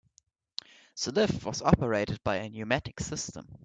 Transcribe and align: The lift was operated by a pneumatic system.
The 1.03 1.11
lift 1.11 1.45
was 1.45 1.61
operated 1.61 2.23
by 2.23 2.37
a 2.37 2.49
pneumatic 2.49 2.99
system. 3.01 3.59